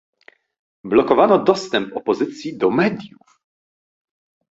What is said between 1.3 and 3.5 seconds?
dostęp opozycji do mediów